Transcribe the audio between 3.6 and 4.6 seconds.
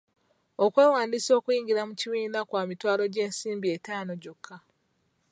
etaano gyokka.